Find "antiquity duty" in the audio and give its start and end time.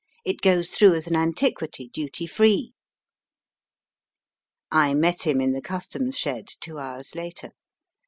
1.15-2.25